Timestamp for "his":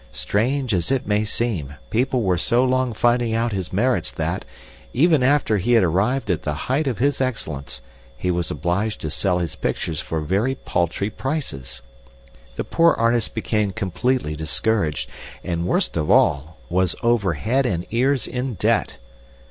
3.51-3.71, 6.97-7.21, 9.37-9.55